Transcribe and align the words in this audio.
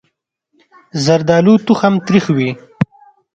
زردالو 1.03 1.53
تخم 1.65 1.93
تریخ 2.07 2.25
وي. 2.35 2.49